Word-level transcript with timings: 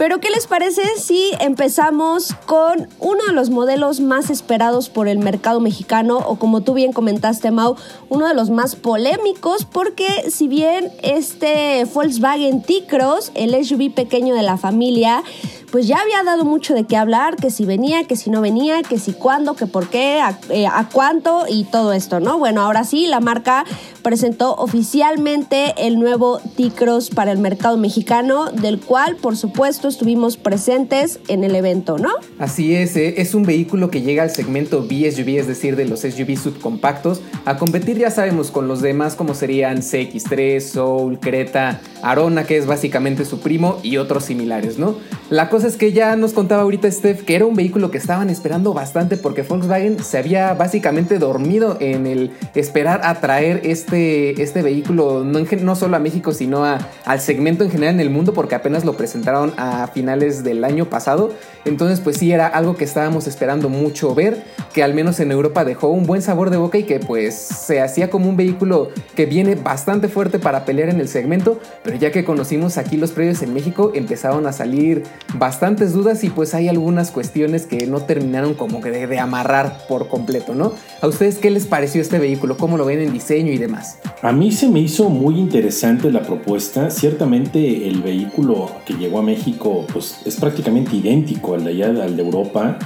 Pero 0.00 0.18
¿qué 0.18 0.30
les 0.30 0.46
parece 0.46 0.80
si 0.96 1.32
empezamos 1.40 2.34
con 2.46 2.88
uno 3.00 3.22
de 3.26 3.34
los 3.34 3.50
modelos 3.50 4.00
más 4.00 4.30
esperados 4.30 4.88
por 4.88 5.08
el 5.08 5.18
mercado 5.18 5.60
mexicano 5.60 6.16
o 6.16 6.36
como 6.36 6.62
tú 6.62 6.72
bien 6.72 6.94
comentaste 6.94 7.50
Mau, 7.50 7.76
uno 8.08 8.26
de 8.26 8.32
los 8.32 8.48
más 8.48 8.76
polémicos 8.76 9.66
porque 9.66 10.30
si 10.30 10.48
bien 10.48 10.90
este 11.02 11.84
Volkswagen 11.84 12.62
T-Cross, 12.62 13.32
el 13.34 13.62
SUV 13.62 13.92
pequeño 13.92 14.34
de 14.34 14.40
la 14.40 14.56
familia, 14.56 15.22
pues 15.70 15.86
ya 15.86 15.98
había 16.00 16.22
dado 16.24 16.44
mucho 16.44 16.74
de 16.74 16.84
qué 16.84 16.96
hablar, 16.96 17.36
que 17.36 17.50
si 17.50 17.64
venía, 17.64 18.04
que 18.04 18.16
si 18.16 18.30
no 18.30 18.40
venía, 18.40 18.82
que 18.82 18.98
si 18.98 19.12
cuándo, 19.12 19.54
que 19.54 19.66
por 19.66 19.88
qué, 19.88 20.20
a, 20.20 20.38
eh, 20.50 20.66
cuánto 20.92 21.44
y 21.48 21.64
todo 21.64 21.92
esto, 21.92 22.20
¿no? 22.20 22.38
Bueno, 22.38 22.62
ahora 22.62 22.84
sí, 22.84 23.06
la 23.06 23.20
marca 23.20 23.64
presentó 24.02 24.54
oficialmente 24.54 25.74
el 25.78 25.98
nuevo 25.98 26.40
T-Cross 26.56 27.10
para 27.10 27.32
el 27.32 27.38
mercado 27.38 27.76
mexicano, 27.76 28.50
del 28.50 28.80
cual, 28.80 29.16
por 29.16 29.36
supuesto, 29.36 29.88
estuvimos 29.88 30.36
presentes 30.36 31.20
en 31.28 31.44
el 31.44 31.54
evento, 31.54 31.98
¿no? 31.98 32.10
Así 32.38 32.74
es, 32.74 32.96
eh, 32.96 33.14
es 33.18 33.34
un 33.34 33.44
vehículo 33.44 33.90
que 33.90 34.02
llega 34.02 34.22
al 34.22 34.30
segmento 34.30 34.86
B-SUV, 34.86 35.38
es 35.38 35.46
decir, 35.46 35.76
de 35.76 35.84
los 35.84 36.00
SUV 36.00 36.36
subcompactos, 36.36 37.20
a 37.44 37.56
competir, 37.56 37.98
ya 37.98 38.10
sabemos, 38.10 38.50
con 38.50 38.68
los 38.68 38.80
demás 38.80 39.14
como 39.14 39.34
serían 39.34 39.78
CX3, 39.78 40.60
Soul, 40.60 41.20
Creta, 41.20 41.80
Arona, 42.02 42.44
que 42.44 42.56
es 42.56 42.66
básicamente 42.66 43.24
su 43.24 43.40
primo, 43.40 43.80
y 43.82 43.96
otros 43.96 44.24
similares, 44.24 44.78
¿no? 44.78 44.96
La 45.30 45.48
cosa 45.48 45.68
es 45.68 45.76
que 45.76 45.92
ya 45.92 46.16
nos 46.16 46.32
contaba 46.32 46.62
ahorita 46.62 46.90
Steph 46.90 47.24
que 47.24 47.36
era 47.36 47.46
un 47.46 47.54
vehículo 47.54 47.90
que 47.92 47.98
estaban 47.98 48.30
esperando 48.30 48.74
bastante 48.74 49.16
porque 49.16 49.42
Volkswagen 49.42 50.02
se 50.02 50.18
había 50.18 50.54
básicamente 50.54 51.18
dormido 51.18 51.76
en 51.80 52.08
el 52.08 52.32
esperar 52.54 53.02
a 53.04 53.20
traer 53.20 53.60
este, 53.64 54.42
este 54.42 54.62
vehículo 54.62 55.22
no, 55.24 55.38
no 55.38 55.76
solo 55.76 55.96
a 55.96 56.00
México 56.00 56.32
sino 56.32 56.64
a, 56.64 56.78
al 57.04 57.20
segmento 57.20 57.62
en 57.62 57.70
general 57.70 57.94
en 57.94 58.00
el 58.00 58.10
mundo 58.10 58.34
porque 58.34 58.56
apenas 58.56 58.84
lo 58.84 58.94
presentaron 58.94 59.52
a 59.56 59.86
finales 59.88 60.42
del 60.42 60.64
año 60.64 60.86
pasado. 60.86 61.32
Entonces 61.64 62.00
pues 62.00 62.16
sí 62.16 62.32
era 62.32 62.48
algo 62.48 62.76
que 62.76 62.84
estábamos 62.84 63.28
esperando 63.28 63.68
mucho 63.68 64.14
ver, 64.14 64.42
que 64.72 64.82
al 64.82 64.94
menos 64.94 65.20
en 65.20 65.30
Europa 65.30 65.64
dejó 65.64 65.88
un 65.88 66.06
buen 66.06 66.22
sabor 66.22 66.50
de 66.50 66.56
boca 66.56 66.78
y 66.78 66.84
que 66.84 67.00
pues 67.00 67.34
se 67.34 67.80
hacía 67.80 68.10
como 68.10 68.28
un 68.28 68.36
vehículo 68.36 68.88
que 69.14 69.26
viene 69.26 69.54
bastante 69.54 70.08
fuerte 70.08 70.38
para 70.38 70.64
pelear 70.64 70.88
en 70.88 71.00
el 71.00 71.08
segmento, 71.08 71.60
pero 71.84 71.96
ya 71.96 72.10
que 72.10 72.24
conocimos 72.24 72.78
aquí 72.78 72.96
los 72.96 73.12
precios 73.12 73.42
en 73.42 73.54
México 73.54 73.92
empezaron 73.94 74.46
a 74.46 74.52
salir 74.52 75.04
bastante 75.34 75.60
bastantes 75.60 75.92
dudas 75.92 76.24
y 76.24 76.30
pues 76.30 76.54
hay 76.54 76.68
algunas 76.68 77.10
cuestiones 77.10 77.66
que 77.66 77.86
no 77.86 78.00
terminaron 78.00 78.54
como 78.54 78.80
que 78.80 78.90
de, 78.90 79.18
amarrar 79.18 79.86
por 79.88 80.08
completo, 80.08 80.54
¿no? 80.54 80.72
¿A 81.02 81.06
ustedes 81.06 81.36
qué 81.36 81.50
les 81.50 81.66
pareció 81.66 82.00
este 82.00 82.18
vehículo? 82.18 82.56
¿Cómo 82.56 82.78
lo 82.78 82.86
ven 82.86 83.00
en 83.00 83.12
diseño 83.12 83.52
y 83.52 83.58
demás? 83.58 83.98
A 84.22 84.32
mí 84.32 84.52
se 84.52 84.68
me 84.68 84.80
hizo 84.80 85.10
muy 85.10 85.38
interesante 85.38 86.10
la 86.10 86.22
propuesta. 86.22 86.88
Ciertamente 86.90 87.88
el 87.88 88.00
vehículo 88.00 88.70
que 88.86 88.94
llegó 88.94 89.18
a 89.18 89.22
México 89.22 89.84
pues 89.92 90.22
es 90.24 90.36
prácticamente 90.36 90.96
idéntico 90.96 91.52
al 91.52 91.64
de 91.64 91.70
allá, 91.70 91.88
al 91.88 92.16
de 92.16 92.22
Europa. 92.22 92.78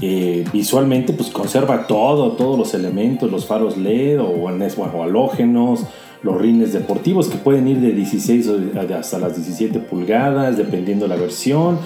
Eh, 0.00 0.44
visualmente 0.52 1.12
pues 1.12 1.30
conserva 1.30 1.86
todo, 1.86 2.32
todos 2.32 2.56
los 2.56 2.74
elementos, 2.74 3.30
los 3.30 3.46
faros 3.46 3.76
LED 3.76 4.20
o, 4.20 4.28
o 4.28 5.02
halógenos, 5.02 5.86
los 6.22 6.40
rines 6.40 6.72
deportivos 6.72 7.28
que 7.28 7.38
pueden 7.38 7.68
ir 7.68 7.78
de 7.80 7.92
16 7.92 8.50
hasta 8.90 9.18
las 9.18 9.36
17 9.36 9.78
pulgadas, 9.80 10.56
dependiendo 10.56 11.06
la 11.06 11.16
versión. 11.16 11.78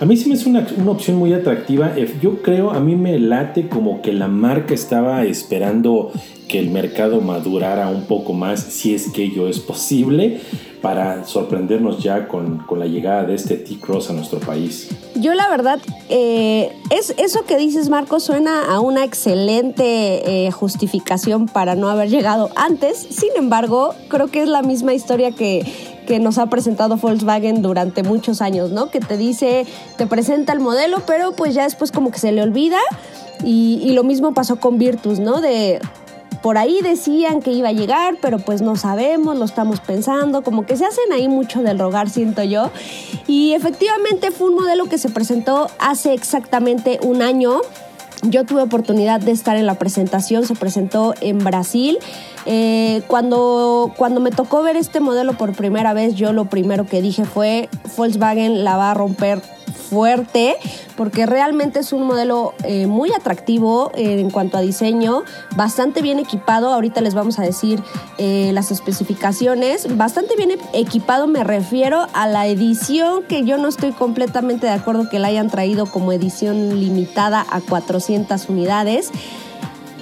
A 0.00 0.04
mí 0.04 0.16
sí 0.16 0.28
me 0.28 0.34
es 0.34 0.46
una, 0.46 0.66
una 0.76 0.90
opción 0.90 1.16
muy 1.16 1.32
atractiva. 1.32 1.94
Yo 2.20 2.42
creo, 2.42 2.70
a 2.70 2.80
mí 2.80 2.96
me 2.96 3.18
late 3.18 3.68
como 3.68 4.02
que 4.02 4.12
la 4.12 4.28
marca 4.28 4.74
estaba 4.74 5.24
esperando 5.24 6.12
que 6.48 6.58
el 6.58 6.70
mercado 6.70 7.20
madurara 7.20 7.88
un 7.88 8.04
poco 8.04 8.32
más, 8.32 8.60
si 8.60 8.94
es 8.94 9.10
que 9.10 9.24
ello 9.24 9.48
es 9.48 9.58
posible, 9.58 10.40
para 10.80 11.24
sorprendernos 11.24 12.02
ya 12.02 12.28
con, 12.28 12.58
con 12.58 12.78
la 12.78 12.86
llegada 12.86 13.24
de 13.24 13.34
este 13.34 13.56
T-Cross 13.56 14.10
a 14.10 14.12
nuestro 14.12 14.38
país. 14.38 14.88
Yo 15.16 15.34
la 15.34 15.48
verdad, 15.48 15.80
eh, 16.08 16.70
es, 16.90 17.14
eso 17.18 17.44
que 17.44 17.56
dices 17.56 17.88
Marco 17.88 18.20
suena 18.20 18.72
a 18.72 18.78
una 18.78 19.04
excelente 19.04 20.46
eh, 20.46 20.50
justificación 20.52 21.46
para 21.46 21.74
no 21.74 21.88
haber 21.88 22.08
llegado 22.08 22.50
antes, 22.54 22.98
sin 22.98 23.30
embargo, 23.36 23.94
creo 24.08 24.28
que 24.28 24.42
es 24.42 24.48
la 24.48 24.62
misma 24.62 24.94
historia 24.94 25.32
que, 25.32 25.64
que 26.06 26.20
nos 26.20 26.38
ha 26.38 26.46
presentado 26.46 26.96
Volkswagen 26.96 27.60
durante 27.60 28.02
muchos 28.02 28.40
años, 28.40 28.70
¿no? 28.70 28.90
Que 28.90 29.00
te 29.00 29.16
dice, 29.16 29.66
te 29.98 30.06
presenta 30.06 30.52
el 30.52 30.60
modelo, 30.60 31.02
pero 31.06 31.32
pues 31.32 31.54
ya 31.54 31.64
después 31.64 31.92
como 31.92 32.10
que 32.10 32.18
se 32.18 32.32
le 32.32 32.42
olvida. 32.42 32.78
Y, 33.44 33.92
lo 33.92 34.02
mismo 34.02 34.32
pasó 34.32 34.56
con 34.56 34.78
Virtus, 34.78 35.18
¿no? 35.18 35.40
Por 36.46 36.58
ahí 36.58 36.78
decían 36.80 37.42
que 37.42 37.50
iba 37.50 37.70
a 37.70 37.72
llegar, 37.72 38.18
pero 38.22 38.38
pues 38.38 38.62
no 38.62 38.76
sabemos, 38.76 39.36
lo 39.36 39.44
estamos 39.44 39.80
pensando, 39.80 40.42
como 40.42 40.64
que 40.64 40.76
se 40.76 40.84
hacen 40.84 41.12
ahí 41.12 41.26
mucho 41.26 41.60
del 41.60 41.76
rogar, 41.76 42.08
siento 42.08 42.44
yo. 42.44 42.70
Y 43.26 43.54
efectivamente 43.54 44.30
fue 44.30 44.50
un 44.50 44.54
modelo 44.54 44.84
que 44.84 44.96
se 44.96 45.08
presentó 45.08 45.68
hace 45.80 46.14
exactamente 46.14 47.00
un 47.02 47.20
año. 47.20 47.62
Yo 48.22 48.44
tuve 48.44 48.62
oportunidad 48.62 49.18
de 49.18 49.32
estar 49.32 49.56
en 49.56 49.66
la 49.66 49.74
presentación, 49.74 50.46
se 50.46 50.54
presentó 50.54 51.14
en 51.20 51.38
Brasil. 51.38 51.98
Eh, 52.44 53.02
cuando, 53.08 53.92
cuando 53.96 54.20
me 54.20 54.30
tocó 54.30 54.62
ver 54.62 54.76
este 54.76 55.00
modelo 55.00 55.32
por 55.32 55.52
primera 55.52 55.94
vez, 55.94 56.14
yo 56.14 56.32
lo 56.32 56.44
primero 56.44 56.86
que 56.86 57.02
dije 57.02 57.24
fue, 57.24 57.68
Volkswagen 57.96 58.62
la 58.62 58.76
va 58.76 58.92
a 58.92 58.94
romper 58.94 59.42
fuerte 59.88 60.56
porque 60.96 61.26
realmente 61.26 61.80
es 61.80 61.92
un 61.92 62.06
modelo 62.06 62.54
eh, 62.64 62.86
muy 62.86 63.12
atractivo 63.12 63.90
eh, 63.94 64.20
en 64.20 64.30
cuanto 64.30 64.56
a 64.56 64.60
diseño, 64.60 65.22
bastante 65.56 66.02
bien 66.02 66.18
equipado, 66.18 66.72
ahorita 66.72 67.00
les 67.00 67.14
vamos 67.14 67.38
a 67.38 67.42
decir 67.42 67.82
eh, 68.18 68.50
las 68.52 68.70
especificaciones, 68.70 69.96
bastante 69.96 70.36
bien 70.36 70.52
equipado 70.72 71.26
me 71.26 71.44
refiero 71.44 72.06
a 72.12 72.26
la 72.26 72.46
edición 72.46 73.22
que 73.24 73.44
yo 73.44 73.58
no 73.58 73.68
estoy 73.68 73.92
completamente 73.92 74.66
de 74.66 74.72
acuerdo 74.72 75.08
que 75.08 75.18
la 75.18 75.28
hayan 75.28 75.50
traído 75.50 75.86
como 75.86 76.12
edición 76.12 76.80
limitada 76.80 77.46
a 77.50 77.60
400 77.60 78.48
unidades. 78.48 79.10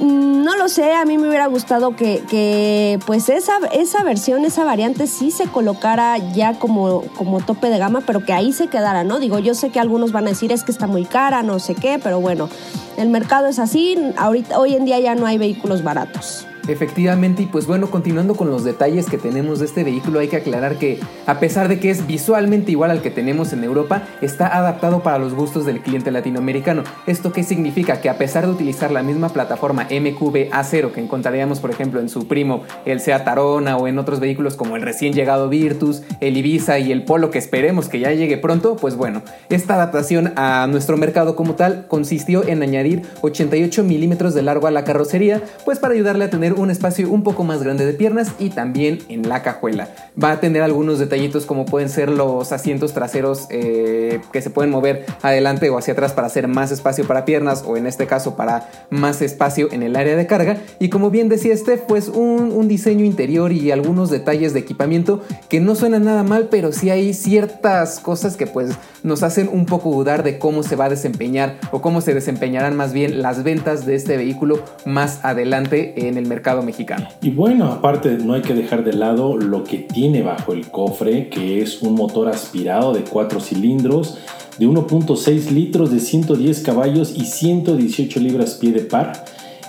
Mm, 0.00 0.42
no 0.42 0.56
lo 0.56 0.68
sé, 0.68 0.92
a 0.92 1.04
mí 1.04 1.18
me 1.18 1.28
hubiera 1.28 1.46
gustado 1.46 1.94
que, 1.94 2.98
pues 3.06 3.28
esa, 3.28 3.58
esa 3.72 4.02
versión, 4.02 4.44
esa 4.44 4.64
variante 4.64 5.06
sí 5.06 5.30
se 5.30 5.46
colocara 5.46 6.18
ya 6.32 6.58
como, 6.58 7.02
como 7.16 7.40
tope 7.40 7.70
de 7.70 7.78
gama, 7.78 8.00
pero 8.00 8.24
que 8.24 8.32
ahí 8.32 8.52
se 8.52 8.66
quedara, 8.66 9.04
¿no? 9.04 9.20
Digo, 9.20 9.38
yo 9.38 9.54
sé 9.54 9.70
que 9.70 9.80
algunos 9.80 10.12
van 10.12 10.26
a 10.26 10.30
decir 10.30 10.52
es 10.52 10.64
que 10.64 10.72
está 10.72 10.86
muy 10.86 11.04
cara, 11.04 11.42
no 11.42 11.58
sé 11.60 11.74
qué, 11.74 12.00
pero 12.02 12.20
bueno, 12.20 12.48
el 12.96 13.08
mercado 13.08 13.46
es 13.46 13.58
así, 13.58 13.96
ahorita, 14.16 14.58
hoy 14.58 14.74
en 14.74 14.84
día 14.84 14.98
ya 14.98 15.14
no 15.14 15.26
hay 15.26 15.38
vehículos 15.38 15.82
baratos. 15.84 16.46
Efectivamente, 16.68 17.42
y 17.42 17.46
pues 17.46 17.66
bueno, 17.66 17.90
continuando 17.90 18.34
con 18.34 18.50
los 18.50 18.64
detalles 18.64 19.06
que 19.06 19.18
tenemos 19.18 19.58
de 19.58 19.66
este 19.66 19.84
vehículo, 19.84 20.20
hay 20.20 20.28
que 20.28 20.36
aclarar 20.36 20.78
que 20.78 20.98
a 21.26 21.38
pesar 21.38 21.68
de 21.68 21.78
que 21.78 21.90
es 21.90 22.06
visualmente 22.06 22.70
igual 22.70 22.90
al 22.90 23.02
que 23.02 23.10
tenemos 23.10 23.52
en 23.52 23.64
Europa, 23.64 24.02
está 24.22 24.46
adaptado 24.46 25.02
para 25.02 25.18
los 25.18 25.34
gustos 25.34 25.66
del 25.66 25.80
cliente 25.80 26.10
latinoamericano. 26.10 26.84
¿Esto 27.06 27.32
qué 27.32 27.42
significa? 27.42 28.00
Que 28.00 28.08
a 28.08 28.18
pesar 28.18 28.46
de 28.46 28.52
utilizar 28.52 28.90
la 28.90 29.02
misma 29.02 29.28
plataforma 29.28 29.84
MQB 29.84 30.50
A0 30.50 30.92
que 30.92 31.00
encontraríamos 31.00 31.60
por 31.60 31.70
ejemplo 31.70 32.00
en 32.00 32.08
su 32.08 32.26
primo 32.26 32.62
el 32.84 33.00
Seat 33.00 33.26
Arona 33.28 33.76
o 33.76 33.86
en 33.86 33.98
otros 33.98 34.20
vehículos 34.20 34.56
como 34.56 34.76
el 34.76 34.82
recién 34.82 35.12
llegado 35.12 35.48
Virtus, 35.48 36.02
el 36.20 36.36
Ibiza 36.36 36.78
y 36.78 36.92
el 36.92 37.04
Polo 37.04 37.30
que 37.30 37.38
esperemos 37.38 37.88
que 37.88 38.00
ya 38.00 38.12
llegue 38.12 38.38
pronto, 38.38 38.76
pues 38.76 38.96
bueno, 38.96 39.22
esta 39.50 39.74
adaptación 39.74 40.32
a 40.36 40.66
nuestro 40.66 40.96
mercado 40.96 41.36
como 41.36 41.54
tal 41.54 41.86
consistió 41.88 42.46
en 42.46 42.62
añadir 42.62 43.02
88 43.20 43.84
milímetros 43.84 44.34
de 44.34 44.42
largo 44.42 44.66
a 44.66 44.70
la 44.70 44.84
carrocería, 44.84 45.42
pues 45.64 45.78
para 45.78 45.94
ayudarle 45.94 46.24
a 46.24 46.30
tener 46.30 46.53
un 46.54 46.70
espacio 46.70 47.10
un 47.10 47.22
poco 47.22 47.44
más 47.44 47.62
grande 47.62 47.86
de 47.86 47.92
piernas 47.92 48.32
y 48.38 48.50
también 48.50 48.98
en 49.08 49.28
la 49.28 49.42
cajuela. 49.42 49.88
Va 50.22 50.32
a 50.32 50.40
tener 50.40 50.62
algunos 50.62 50.98
detallitos 50.98 51.46
como 51.46 51.64
pueden 51.64 51.88
ser 51.88 52.08
los 52.08 52.52
asientos 52.52 52.92
traseros 52.92 53.46
eh, 53.50 54.20
que 54.32 54.42
se 54.42 54.50
pueden 54.50 54.70
mover 54.70 55.06
adelante 55.22 55.70
o 55.70 55.78
hacia 55.78 55.92
atrás 55.92 56.12
para 56.12 56.26
hacer 56.26 56.48
más 56.48 56.70
espacio 56.70 57.06
para 57.06 57.24
piernas 57.24 57.64
o 57.66 57.76
en 57.76 57.86
este 57.86 58.06
caso 58.06 58.36
para 58.36 58.70
más 58.90 59.22
espacio 59.22 59.68
en 59.72 59.82
el 59.82 59.96
área 59.96 60.16
de 60.16 60.26
carga. 60.26 60.58
Y 60.78 60.88
como 60.88 61.10
bien 61.10 61.28
decía 61.28 61.56
Steph, 61.56 61.82
pues 61.86 62.08
un, 62.08 62.64
diseño 62.68 63.04
interior 63.04 63.52
y 63.52 63.70
algunos 63.70 64.10
detalles 64.10 64.54
de 64.54 64.60
equipamiento 64.60 65.22
que 65.50 65.60
no 65.60 65.74
suenan 65.74 66.04
nada 66.04 66.22
mal, 66.22 66.48
pero 66.50 66.72
sí 66.72 66.88
hay 66.88 67.12
ciertas 67.12 68.00
cosas 68.00 68.36
que 68.36 68.46
pues 68.46 68.70
nos 69.02 69.22
hacen 69.22 69.50
un 69.52 69.66
poco 69.66 69.90
dudar 69.90 70.22
de 70.22 70.38
cómo 70.38 70.62
se 70.62 70.76
va 70.76 70.86
a 70.86 70.88
desempeñar 70.88 71.56
o 71.72 71.82
cómo 71.82 72.00
se 72.00 72.14
desempeñarán 72.14 72.74
más 72.74 72.94
bien 72.94 73.20
las 73.20 73.42
ventas 73.42 73.84
de 73.84 73.96
este 73.96 74.16
vehículo 74.16 74.64
más 74.86 75.24
adelante 75.24 76.08
en 76.08 76.16
el 76.16 76.26
mercado 76.26 76.43
mexicano. 76.62 77.08
Y 77.22 77.30
bueno, 77.30 77.66
aparte 77.66 78.18
no 78.18 78.34
hay 78.34 78.42
que 78.42 78.54
dejar 78.54 78.84
de 78.84 78.92
lado 78.92 79.36
lo 79.36 79.64
que 79.64 79.78
tiene 79.78 80.22
bajo 80.22 80.52
el 80.52 80.68
cofre, 80.68 81.28
que 81.28 81.62
es 81.62 81.82
un 81.82 81.94
motor 81.94 82.28
aspirado 82.28 82.92
de 82.92 83.02
4 83.02 83.40
cilindros 83.40 84.18
de 84.58 84.68
1.6 84.68 85.50
litros 85.50 85.90
de 85.90 86.00
110 86.00 86.60
caballos 86.60 87.12
y 87.16 87.24
118 87.24 88.20
libras 88.20 88.54
pie 88.54 88.72
de 88.72 88.80
par. 88.80 89.24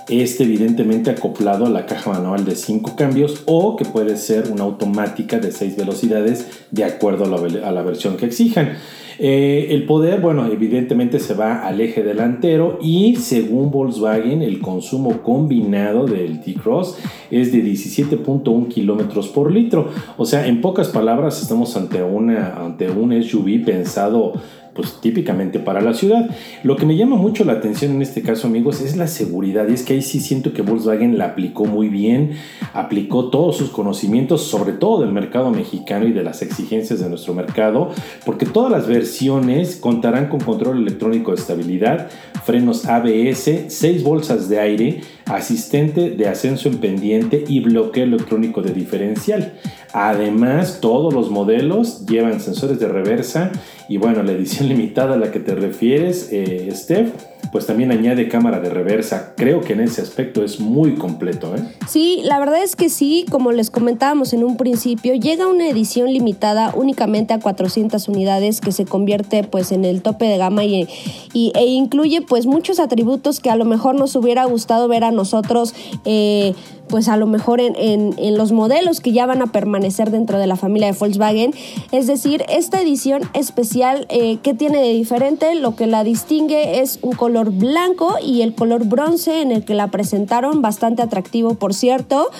Este 0.08 0.44
evidentemente 0.44 1.10
acoplado 1.10 1.66
a 1.66 1.70
la 1.70 1.84
caja 1.84 2.12
manual 2.12 2.44
de 2.44 2.54
5 2.54 2.94
cambios 2.94 3.42
o 3.46 3.74
que 3.74 3.84
puede 3.84 4.16
ser 4.16 4.52
una 4.52 4.62
automática 4.62 5.40
de 5.40 5.50
6 5.50 5.76
velocidades 5.76 6.66
de 6.70 6.84
acuerdo 6.84 7.24
a 7.24 7.72
la, 7.72 7.82
versión 7.82 8.16
que 8.16 8.26
exijan. 8.26 8.74
Eh, 9.18 9.68
el 9.70 9.84
poder, 9.84 10.20
bueno, 10.20 10.46
evidentemente 10.46 11.18
se 11.18 11.34
va 11.34 11.66
al 11.66 11.80
eje 11.80 12.04
delantero 12.04 12.78
y 12.80 13.16
según 13.16 13.72
Volkswagen 13.72 14.42
el 14.42 14.60
consumo 14.60 15.22
combinado 15.22 16.06
del 16.06 16.40
T-Cross 16.40 16.98
es 17.32 17.50
de 17.50 17.64
17.1 17.64 18.68
kilómetros 18.68 19.26
por 19.28 19.50
litro. 19.50 19.88
O 20.18 20.24
sea, 20.24 20.46
en 20.46 20.60
pocas 20.60 20.88
palabras 20.88 21.42
estamos 21.42 21.76
ante, 21.76 22.04
una, 22.04 22.64
ante 22.64 22.90
un 22.90 23.20
SUV 23.20 23.64
pensado 23.64 24.34
pues 24.76 25.00
típicamente 25.00 25.58
para 25.58 25.80
la 25.80 25.94
ciudad. 25.94 26.28
Lo 26.62 26.76
que 26.76 26.86
me 26.86 26.96
llama 26.96 27.16
mucho 27.16 27.44
la 27.44 27.54
atención 27.54 27.92
en 27.92 28.02
este 28.02 28.22
caso, 28.22 28.46
amigos, 28.46 28.80
es 28.80 28.96
la 28.96 29.06
seguridad. 29.06 29.66
Y 29.68 29.74
es 29.74 29.82
que 29.82 29.94
ahí 29.94 30.02
sí 30.02 30.20
siento 30.20 30.52
que 30.52 30.62
Volkswagen 30.62 31.18
la 31.18 31.26
aplicó 31.26 31.64
muy 31.64 31.88
bien, 31.88 32.32
aplicó 32.74 33.30
todos 33.30 33.56
sus 33.56 33.70
conocimientos, 33.70 34.42
sobre 34.42 34.72
todo 34.72 35.00
del 35.00 35.12
mercado 35.12 35.50
mexicano 35.50 36.06
y 36.06 36.12
de 36.12 36.22
las 36.22 36.42
exigencias 36.42 37.00
de 37.00 37.08
nuestro 37.08 37.34
mercado, 37.34 37.90
porque 38.24 38.46
todas 38.46 38.70
las 38.70 38.86
versiones 38.86 39.76
contarán 39.76 40.28
con 40.28 40.40
control 40.40 40.78
electrónico 40.78 41.32
de 41.32 41.40
estabilidad, 41.40 42.08
frenos 42.44 42.86
ABS, 42.86 43.64
6 43.68 44.02
bolsas 44.02 44.48
de 44.48 44.60
aire, 44.60 45.00
asistente 45.26 46.10
de 46.10 46.28
ascenso 46.28 46.68
en 46.68 46.78
pendiente 46.78 47.44
y 47.48 47.60
bloqueo 47.60 48.04
electrónico 48.04 48.62
de 48.62 48.72
diferencial. 48.72 49.54
Además, 49.98 50.80
todos 50.82 51.14
los 51.14 51.30
modelos 51.30 52.04
llevan 52.04 52.38
sensores 52.38 52.78
de 52.78 52.86
reversa 52.86 53.50
y 53.88 53.96
bueno, 53.96 54.22
la 54.22 54.32
edición 54.32 54.68
limitada 54.68 55.14
a 55.14 55.16
la 55.16 55.30
que 55.30 55.40
te 55.40 55.54
refieres, 55.54 56.28
eh, 56.32 56.68
Steph, 56.70 57.14
pues 57.52 57.66
también 57.66 57.92
añade 57.92 58.28
cámara 58.28 58.60
de 58.60 58.70
reversa. 58.70 59.34
Creo 59.36 59.60
que 59.60 59.72
en 59.72 59.80
ese 59.80 60.02
aspecto 60.02 60.44
es 60.44 60.60
muy 60.60 60.94
completo. 60.94 61.54
¿eh? 61.56 61.62
Sí, 61.88 62.20
la 62.24 62.38
verdad 62.38 62.62
es 62.62 62.76
que 62.76 62.88
sí, 62.88 63.24
como 63.30 63.52
les 63.52 63.70
comentábamos 63.70 64.32
en 64.32 64.44
un 64.44 64.56
principio, 64.56 65.14
llega 65.14 65.46
una 65.46 65.68
edición 65.68 66.12
limitada 66.12 66.72
únicamente 66.74 67.34
a 67.34 67.40
400 67.40 68.08
unidades 68.08 68.60
que 68.60 68.72
se 68.72 68.84
convierte 68.84 69.44
pues 69.44 69.72
en 69.72 69.84
el 69.84 70.02
tope 70.02 70.26
de 70.26 70.38
gama 70.38 70.64
y, 70.64 70.88
e 71.34 71.66
incluye 71.66 72.22
pues 72.22 72.46
muchos 72.46 72.80
atributos 72.80 73.40
que 73.40 73.50
a 73.50 73.56
lo 73.56 73.64
mejor 73.64 73.94
nos 73.94 74.16
hubiera 74.16 74.44
gustado 74.44 74.88
ver 74.88 75.04
a 75.04 75.10
nosotros. 75.10 75.74
Eh, 76.04 76.54
pues 76.88 77.08
a 77.08 77.16
lo 77.16 77.26
mejor 77.26 77.60
en, 77.60 77.74
en, 77.76 78.38
los 78.38 78.52
modelos 78.52 79.00
que 79.00 79.12
ya 79.12 79.26
van 79.26 79.42
a 79.42 79.46
permanecer 79.46 80.10
dentro 80.10 80.38
de 80.38 80.46
la 80.46 80.56
familia 80.56 80.92
de 80.92 80.98
Volkswagen. 80.98 81.52
Es 81.90 82.06
decir, 82.06 82.44
esta 82.48 82.80
edición 82.80 83.22
especial, 83.34 84.06
eh, 84.08 84.38
¿qué 84.42 84.54
tiene 84.54 84.78
de 84.78 84.92
diferente? 84.92 85.54
Lo 85.56 85.74
que 85.74 85.86
la 85.86 86.04
distingue 86.04 86.80
es 86.80 86.98
un 87.02 87.12
color 87.12 87.35
blanco 87.44 88.16
y 88.22 88.42
el 88.42 88.54
color 88.54 88.84
bronce 88.86 89.42
en 89.42 89.52
el 89.52 89.64
que 89.64 89.74
la 89.74 89.88
presentaron, 89.90 90.62
bastante 90.62 91.02
atractivo 91.02 91.54
por 91.54 91.74
cierto. 91.74 92.30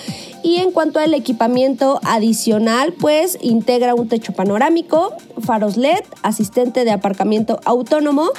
Y 0.43 0.57
en 0.57 0.71
cuanto 0.71 0.99
al 0.99 1.13
equipamiento 1.13 1.99
adicional, 2.03 2.93
pues 2.93 3.37
integra 3.41 3.95
un 3.95 4.07
techo 4.09 4.33
panorámico, 4.33 5.13
faros 5.41 5.77
LED, 5.77 6.03
asistente 6.23 6.83
de 6.83 6.91
aparcamiento 6.91 7.59
autónomo 7.65 8.31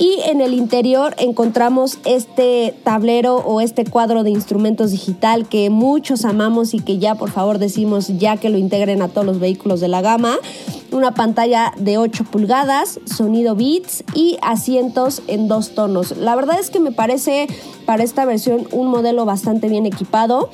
y 0.00 0.18
en 0.24 0.40
el 0.40 0.54
interior 0.54 1.14
encontramos 1.18 1.98
este 2.06 2.74
tablero 2.84 3.36
o 3.36 3.60
este 3.60 3.84
cuadro 3.84 4.24
de 4.24 4.30
instrumentos 4.30 4.92
digital 4.92 5.46
que 5.46 5.68
muchos 5.68 6.24
amamos 6.24 6.72
y 6.72 6.80
que 6.80 6.98
ya 6.98 7.16
por 7.16 7.30
favor 7.30 7.58
decimos 7.58 8.08
ya 8.08 8.38
que 8.38 8.48
lo 8.48 8.56
integren 8.56 9.02
a 9.02 9.08
todos 9.08 9.26
los 9.26 9.38
vehículos 9.38 9.78
de 9.80 9.88
la 9.88 10.00
gama. 10.00 10.38
Una 10.90 11.12
pantalla 11.12 11.74
de 11.76 11.98
8 11.98 12.24
pulgadas, 12.24 12.98
sonido 13.04 13.54
Beats 13.54 14.02
y 14.14 14.38
asientos 14.40 15.20
en 15.26 15.48
dos 15.48 15.74
tonos. 15.74 16.16
La 16.16 16.34
verdad 16.34 16.58
es 16.58 16.70
que 16.70 16.80
me 16.80 16.92
parece 16.92 17.46
para 17.84 18.02
esta 18.02 18.24
versión 18.24 18.66
un 18.72 18.88
modelo 18.88 19.26
bastante 19.26 19.68
bien 19.68 19.84
equipado. 19.84 20.48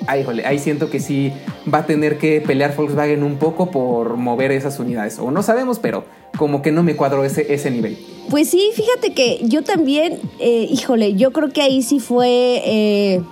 ahí, 0.06 0.24
ahí 0.44 0.58
siento 0.58 0.90
que 0.90 1.00
sí 1.00 1.32
va 1.72 1.78
a 1.78 1.86
tener 1.86 2.18
que 2.18 2.40
pelear 2.40 2.74
Volkswagen 2.76 3.22
un 3.22 3.38
poco 3.38 3.70
por 3.70 4.16
mover 4.16 4.52
esas 4.52 4.78
unidades. 4.78 5.18
O 5.18 5.30
no 5.30 5.42
sabemos, 5.42 5.78
pero 5.78 6.04
como 6.36 6.62
que 6.62 6.72
no 6.72 6.82
me 6.82 6.96
cuadro 6.96 7.24
ese, 7.24 7.52
ese 7.52 7.70
nivel. 7.70 7.98
Pues 8.28 8.48
sí, 8.48 8.70
fíjate 8.74 9.12
que 9.12 9.40
yo 9.42 9.62
también, 9.62 10.20
eh, 10.38 10.66
híjole, 10.70 11.14
yo 11.14 11.32
creo 11.32 11.50
que 11.50 11.62
ahí 11.62 11.82
sí 11.82 11.98
fue, 12.00 12.62
eh, 12.64 13.22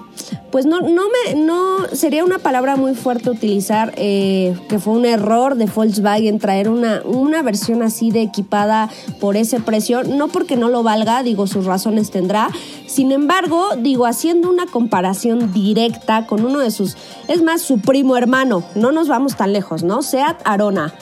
pues 0.50 0.66
no, 0.66 0.80
no 0.80 1.02
me, 1.08 1.34
no, 1.34 1.86
sería 1.92 2.24
una 2.24 2.38
palabra 2.38 2.76
muy 2.76 2.94
fuerte 2.94 3.30
utilizar, 3.30 3.92
eh, 3.96 4.56
que 4.68 4.78
fue 4.78 4.94
un 4.94 5.04
error 5.04 5.56
de 5.56 5.66
Volkswagen 5.66 6.38
traer 6.38 6.68
una, 6.68 7.02
una 7.04 7.42
versión 7.42 7.82
así 7.82 8.10
de 8.10 8.22
equipada 8.22 8.88
por 9.20 9.36
ese 9.36 9.60
precio, 9.60 10.02
no 10.04 10.28
porque 10.28 10.56
no 10.56 10.68
lo 10.68 10.82
valga, 10.82 11.22
digo, 11.22 11.46
sus 11.46 11.64
razones 11.64 12.10
tendrá, 12.10 12.48
sin 12.86 13.12
embargo, 13.12 13.76
digo, 13.78 14.06
haciendo 14.06 14.48
una 14.48 14.66
comparación 14.66 15.52
directa 15.52 16.26
con 16.26 16.44
uno 16.44 16.60
de 16.60 16.70
sus, 16.70 16.96
es 17.28 17.42
más, 17.42 17.62
su 17.62 17.80
primo 17.80 18.16
hermano, 18.16 18.64
no 18.74 18.92
nos 18.92 19.08
vamos 19.08 19.36
tan 19.36 19.52
lejos, 19.52 19.82
¿no? 19.82 20.02
Seat 20.02 20.40
Arona. 20.44 20.94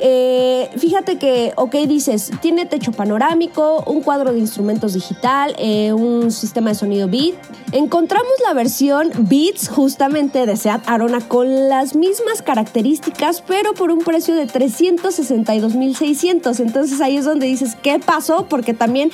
Eh, 0.00 0.70
fíjate 0.76 1.18
que, 1.18 1.52
ok, 1.56 1.74
dices, 1.86 2.30
tiene 2.40 2.66
techo 2.66 2.92
panorámico, 2.92 3.82
un 3.86 4.02
cuadro 4.02 4.32
de 4.32 4.38
instrumentos 4.38 4.94
digital, 4.94 5.56
eh, 5.58 5.92
un 5.92 6.30
sistema 6.30 6.70
de 6.70 6.76
sonido 6.76 7.08
Beat. 7.08 7.34
Encontramos 7.72 8.32
la 8.46 8.54
versión 8.54 9.10
Beats 9.18 9.68
justamente 9.68 10.46
de 10.46 10.56
Seat 10.56 10.82
Arona 10.86 11.20
con 11.20 11.68
las 11.68 11.96
mismas 11.96 12.42
características, 12.42 13.42
pero 13.42 13.74
por 13.74 13.90
un 13.90 13.98
precio 14.00 14.34
de 14.34 14.46
362.600. 14.46 16.60
Entonces 16.60 17.00
ahí 17.00 17.16
es 17.16 17.24
donde 17.24 17.46
dices, 17.46 17.76
¿qué 17.82 17.98
pasó? 17.98 18.46
Porque 18.48 18.74
también, 18.74 19.10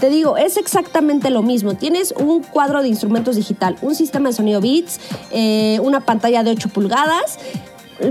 te 0.00 0.10
digo, 0.10 0.36
es 0.36 0.56
exactamente 0.56 1.30
lo 1.30 1.42
mismo. 1.42 1.74
Tienes 1.74 2.14
un 2.16 2.42
cuadro 2.42 2.82
de 2.82 2.88
instrumentos 2.88 3.36
digital, 3.36 3.76
un 3.82 3.94
sistema 3.94 4.28
de 4.28 4.34
sonido 4.34 4.60
Beats, 4.60 5.00
eh, 5.30 5.78
una 5.82 6.00
pantalla 6.00 6.42
de 6.42 6.50
8 6.50 6.68
pulgadas 6.68 7.38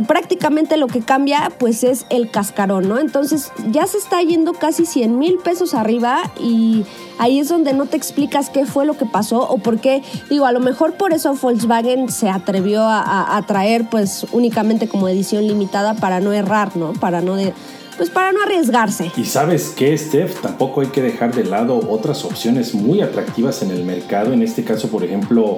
prácticamente 0.08 0.78
lo 0.78 0.88
que 0.88 1.02
cambia 1.02 1.52
pues 1.58 1.84
es 1.84 2.06
el 2.10 2.30
cascarón, 2.30 2.88
¿no? 2.88 3.00
Entonces 3.00 3.52
ya 3.72 3.86
se 3.86 3.98
está 3.98 4.22
yendo 4.22 4.54
casi 4.54 4.86
100 4.86 5.18
mil 5.18 5.38
pesos 5.38 5.74
arriba 5.74 6.32
y 6.40 6.86
ahí 7.20 7.40
es 7.40 7.50
donde 7.50 7.74
no 7.74 7.86
te 7.86 7.98
explicas 7.98 8.50
qué 8.50 8.66
fue 8.66 8.86
lo 8.86 8.98
que 8.98 9.06
pasó 9.06 9.42
o 9.42 9.58
por 9.58 9.80
qué, 9.80 10.02
digo, 10.30 10.46
a 10.46 10.52
lo 10.52 10.60
mejor 10.60 10.94
por 10.94 11.13
eso 11.13 11.34
Volkswagen 11.34 12.10
se 12.10 12.30
atrevió 12.30 12.84
a, 12.84 13.44
traer 13.48 13.90
pues 13.90 14.25
únicamente 14.32 14.88
como 14.88 15.10
edición 15.10 15.46
limitada 15.48 15.96
para 15.96 16.22
no 16.22 16.32
errar, 16.32 16.78
¿no? 16.78 16.94
Para 16.94 17.22
no 17.22 17.36
de, 17.36 17.54
pues 17.98 18.10
para 18.10 18.32
no 18.32 18.42
arriesgarse. 18.42 19.12
Y 19.18 19.25
sabes 19.25 19.74
qué, 19.75 19.98
Steph, 19.98 20.42
tampoco 20.42 20.82
hay 20.82 20.88
que 20.88 21.02
dejar 21.02 21.36
de 21.36 21.44
lado 21.44 21.80
otras 21.90 22.24
opciones 22.24 22.74
muy 22.74 23.02
atractivas 23.02 23.62
en 23.63 23.72
el 23.72 23.84
mercado. 23.84 24.32
En 24.32 24.42
este 24.42 24.63
caso, 24.63 24.88
por 24.88 25.04
ejemplo, 25.04 25.58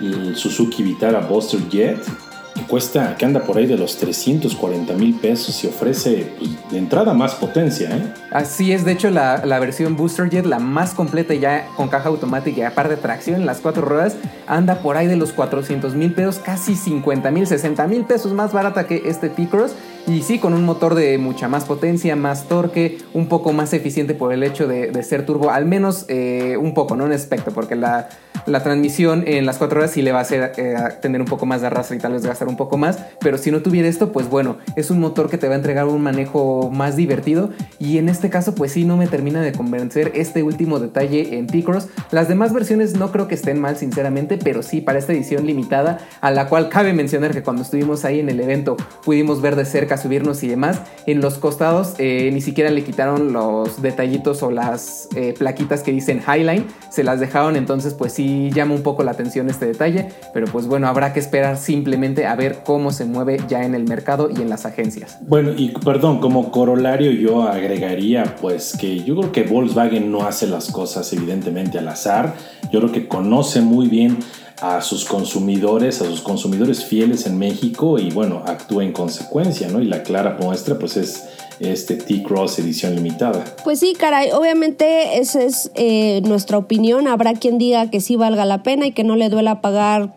el 0.00 0.36
Suzuki 0.36 0.82
Vitara 0.82 1.20
Buster 1.20 1.60
Jet, 1.68 1.98
que 2.02 2.25
cuesta, 2.66 3.16
que 3.16 3.24
anda 3.24 3.40
por 3.40 3.56
ahí 3.56 3.66
de 3.66 3.76
los 3.76 3.96
340 3.98 4.92
mil 4.94 5.14
pesos 5.14 5.62
y 5.64 5.66
ofrece 5.66 6.32
pues, 6.38 6.50
de 6.70 6.78
entrada 6.78 7.14
más 7.14 7.34
potencia. 7.34 7.96
¿eh? 7.96 8.12
Así 8.30 8.72
es, 8.72 8.84
de 8.84 8.92
hecho 8.92 9.10
la, 9.10 9.44
la, 9.44 9.58
versión 9.58 9.96
Booster 9.96 10.28
Jet, 10.28 10.46
la 10.46 10.58
más 10.58 10.94
completa 10.94 11.34
ya 11.34 11.66
con 11.76 11.88
caja 11.88 12.08
automática 12.08 12.60
y 12.60 12.62
aparte 12.62 12.96
de 12.96 13.00
tracción, 13.00 13.46
las 13.46 13.58
cuatro 13.60 13.82
ruedas, 13.82 14.16
anda 14.46 14.76
por 14.76 14.96
ahí 14.96 15.06
de 15.06 15.16
los 15.16 15.32
400 15.32 15.94
mil 15.94 16.12
pesos, 16.12 16.38
casi 16.38 16.76
50 16.76 17.30
mil, 17.30 17.46
60 17.46 17.86
mil 17.86 18.04
pesos 18.04 18.32
más 18.32 18.52
barata 18.52 18.86
que 18.86 19.02
este 19.06 19.28
T-Cross 19.28 19.72
Y 20.06 20.22
sí, 20.22 20.38
con 20.38 20.54
un 20.54 20.64
motor 20.64 20.94
de 20.94 21.18
mucha 21.18 21.48
más 21.48 21.64
potencia, 21.64 22.14
más 22.14 22.46
torque, 22.46 22.98
un 23.12 23.26
poco 23.26 23.52
más 23.52 23.72
eficiente 23.72 24.14
por 24.14 24.32
el 24.32 24.44
hecho 24.44 24.68
de, 24.68 25.02
ser 25.02 25.26
turbo, 25.26 25.50
al 25.50 25.66
menos 25.66 26.04
eh, 26.08 26.56
un 26.60 26.74
poco, 26.74 26.94
no 26.94 27.06
en 27.06 27.12
aspecto, 27.12 27.50
porque 27.50 27.74
la, 27.74 28.08
la 28.46 28.62
transmisión 28.62 29.24
en 29.26 29.46
las 29.46 29.58
cuatro 29.58 29.80
horas 29.80 29.90
sí 29.90 30.02
le 30.02 30.12
va 30.12 30.18
a 30.18 30.22
hacer 30.22 30.52
eh, 30.56 30.76
tener 31.02 31.20
un 31.20 31.26
poco 31.26 31.46
más 31.46 31.60
de 31.60 31.66
arrastre 31.66 31.96
y 31.96 31.98
tal 31.98 32.12
vez 32.12 32.24
gastar 32.24 32.48
un 32.48 32.56
poco 32.56 32.76
más, 32.76 32.98
pero 33.20 33.38
si 33.38 33.50
no 33.50 33.62
tuviera 33.62 33.88
esto, 33.88 34.12
pues 34.12 34.30
bueno, 34.30 34.58
es 34.76 34.90
un 34.90 35.00
motor 35.00 35.28
que 35.28 35.38
te 35.38 35.48
va 35.48 35.54
a 35.54 35.56
entregar 35.56 35.86
un 35.86 36.02
manejo 36.02 36.70
más 36.72 36.96
divertido 36.96 37.50
y 37.78 37.98
en 37.98 38.08
este 38.08 38.30
caso 38.30 38.54
pues 38.54 38.72
sí 38.72 38.84
no 38.84 38.96
me 38.96 39.08
termina 39.08 39.40
de 39.40 39.52
convencer 39.52 40.12
este 40.14 40.42
último 40.42 40.78
detalle 40.78 41.36
en 41.38 41.48
T-Cross. 41.48 41.88
Las 42.12 42.28
demás 42.28 42.52
versiones 42.52 42.94
no 42.94 43.10
creo 43.10 43.26
que 43.26 43.34
estén 43.34 43.60
mal 43.60 43.76
sinceramente, 43.76 44.38
pero 44.42 44.62
sí 44.62 44.80
para 44.80 44.98
esta 44.98 45.12
edición 45.12 45.46
limitada, 45.46 45.98
a 46.20 46.30
la 46.30 46.48
cual 46.48 46.68
cabe 46.68 46.92
mencionar 46.92 47.32
que 47.32 47.42
cuando 47.42 47.62
estuvimos 47.62 48.04
ahí 48.04 48.20
en 48.20 48.28
el 48.28 48.40
evento 48.40 48.76
pudimos 49.04 49.42
ver 49.42 49.56
de 49.56 49.64
cerca, 49.64 49.95
subirnos 49.96 50.42
y 50.42 50.48
demás, 50.48 50.80
en 51.06 51.20
los 51.20 51.38
costados 51.38 51.94
eh, 51.98 52.30
ni 52.32 52.40
siquiera 52.40 52.70
le 52.70 52.84
quitaron 52.84 53.32
los 53.32 53.82
detallitos 53.82 54.42
o 54.42 54.50
las 54.50 55.08
eh, 55.16 55.34
plaquitas 55.36 55.82
que 55.82 55.92
dicen 55.92 56.20
Highline, 56.20 56.66
se 56.90 57.04
las 57.04 57.20
dejaron, 57.20 57.56
entonces 57.56 57.94
pues 57.94 58.12
sí 58.12 58.50
llama 58.52 58.74
un 58.74 58.82
poco 58.82 59.02
la 59.02 59.12
atención 59.12 59.48
este 59.48 59.66
detalle, 59.66 60.08
pero 60.32 60.46
pues 60.46 60.66
bueno, 60.66 60.88
habrá 60.88 61.12
que 61.12 61.20
esperar 61.20 61.56
simplemente 61.56 62.26
a 62.26 62.34
ver 62.34 62.62
cómo 62.64 62.92
se 62.92 63.04
mueve 63.04 63.38
ya 63.48 63.64
en 63.64 63.74
el 63.74 63.84
mercado 63.84 64.30
y 64.30 64.40
en 64.42 64.48
las 64.48 64.66
agencias. 64.66 65.18
Bueno, 65.26 65.52
y 65.56 65.68
perdón, 65.84 66.20
como 66.20 66.50
corolario 66.50 67.10
yo 67.10 67.42
agregaría 67.42 68.36
pues 68.40 68.76
que 68.78 69.02
yo 69.02 69.16
creo 69.16 69.32
que 69.32 69.42
Volkswagen 69.42 70.10
no 70.10 70.26
hace 70.26 70.46
las 70.46 70.70
cosas 70.70 71.12
evidentemente 71.12 71.78
al 71.78 71.88
azar, 71.88 72.34
yo 72.72 72.80
creo 72.80 72.92
que 72.92 73.08
conoce 73.08 73.60
muy 73.60 73.88
bien 73.88 74.18
a 74.60 74.80
sus 74.80 75.04
consumidores, 75.04 76.00
a 76.00 76.06
sus 76.06 76.20
consumidores 76.20 76.84
fieles 76.84 77.26
en 77.26 77.38
México 77.38 77.98
y 77.98 78.10
bueno, 78.10 78.42
actúa 78.46 78.84
en 78.84 78.92
consecuencia, 78.92 79.68
¿no? 79.68 79.80
Y 79.80 79.86
la 79.86 80.02
clara 80.02 80.36
muestra 80.40 80.78
pues 80.78 80.96
es 80.96 81.24
este 81.60 81.96
T-Cross 81.96 82.58
edición 82.58 82.94
limitada. 82.94 83.44
Pues 83.64 83.80
sí, 83.80 83.94
caray, 83.98 84.30
obviamente 84.32 85.18
esa 85.18 85.42
es 85.42 85.70
eh, 85.74 86.20
nuestra 86.24 86.58
opinión. 86.58 87.08
Habrá 87.08 87.34
quien 87.34 87.58
diga 87.58 87.90
que 87.90 88.00
sí 88.00 88.16
valga 88.16 88.44
la 88.44 88.62
pena 88.62 88.86
y 88.86 88.92
que 88.92 89.04
no 89.04 89.16
le 89.16 89.28
duela 89.28 89.60
pagar 89.60 90.14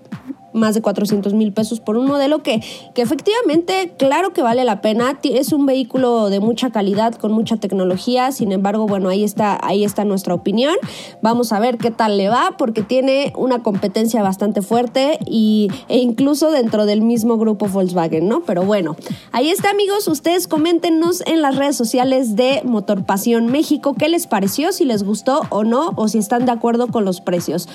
más 0.53 0.75
de 0.75 0.81
400 0.81 1.33
mil 1.33 1.53
pesos 1.53 1.79
por 1.79 1.97
un 1.97 2.05
modelo 2.05 2.43
que, 2.43 2.61
que 2.93 3.01
efectivamente, 3.01 3.93
claro 3.97 4.33
que 4.33 4.41
vale 4.41 4.63
la 4.63 4.81
pena. 4.81 5.17
Es 5.23 5.53
un 5.53 5.65
vehículo 5.65 6.29
de 6.29 6.39
mucha 6.39 6.71
calidad, 6.71 7.15
con 7.15 7.31
mucha 7.31 7.57
tecnología. 7.57 8.31
Sin 8.31 8.51
embargo, 8.51 8.87
bueno, 8.87 9.09
ahí 9.09 9.23
está, 9.23 9.59
ahí 9.61 9.83
está 9.83 10.05
nuestra 10.05 10.33
opinión. 10.33 10.75
Vamos 11.21 11.51
a 11.53 11.59
ver 11.59 11.77
qué 11.77 11.91
tal 11.91 12.17
le 12.17 12.29
va, 12.29 12.55
porque 12.57 12.81
tiene 12.81 13.33
una 13.35 13.63
competencia 13.63 14.21
bastante 14.21 14.61
fuerte 14.61 15.19
y, 15.25 15.69
e 15.87 15.99
incluso 15.99 16.51
dentro 16.51 16.85
del 16.85 17.01
mismo 17.01 17.37
grupo 17.37 17.67
Volkswagen, 17.67 18.27
¿no? 18.27 18.41
Pero 18.41 18.63
bueno, 18.63 18.95
ahí 19.31 19.49
está, 19.49 19.69
amigos. 19.71 20.07
Ustedes 20.07 20.47
coméntenos 20.47 21.21
en 21.25 21.41
las 21.41 21.55
redes 21.55 21.75
sociales 21.75 22.35
de 22.35 22.61
Motor 22.63 23.05
Pasión 23.05 23.47
México 23.47 23.95
qué 23.97 24.09
les 24.09 24.27
pareció, 24.27 24.71
si 24.71 24.85
les 24.85 25.03
gustó 25.03 25.41
o 25.49 25.63
no, 25.63 25.93
o 25.95 26.07
si 26.07 26.17
están 26.17 26.45
de 26.45 26.51
acuerdo 26.51 26.87
con 26.87 27.05
los 27.05 27.21
precios. 27.21 27.67